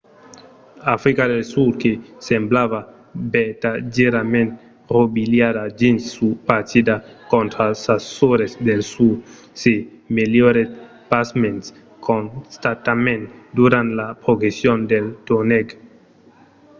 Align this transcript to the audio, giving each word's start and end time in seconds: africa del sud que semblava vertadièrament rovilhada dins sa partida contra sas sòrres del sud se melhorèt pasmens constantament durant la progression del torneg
africa 0.95 1.23
del 1.33 1.43
sud 1.53 1.71
que 1.81 1.91
semblava 2.29 2.79
vertadièrament 3.35 4.49
rovilhada 4.95 5.63
dins 5.79 6.01
sa 6.15 6.27
partida 6.49 6.95
contra 7.33 7.65
sas 7.83 8.03
sòrres 8.17 8.51
del 8.67 8.81
sud 8.93 9.15
se 9.61 9.73
melhorèt 10.17 10.69
pasmens 11.11 11.65
constantament 12.09 13.23
durant 13.59 13.89
la 13.99 14.07
progression 14.25 14.77
del 14.91 15.05
torneg 15.29 15.67